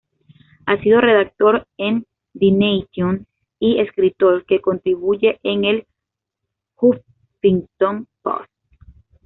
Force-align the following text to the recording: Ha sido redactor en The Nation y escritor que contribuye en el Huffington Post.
Ha 0.65 0.81
sido 0.81 0.99
redactor 0.99 1.67
en 1.77 2.07
The 2.33 2.51
Nation 2.51 3.27
y 3.59 3.79
escritor 3.81 4.43
que 4.47 4.59
contribuye 4.59 5.39
en 5.43 5.63
el 5.63 5.85
Huffington 6.75 8.07
Post. 8.23 8.49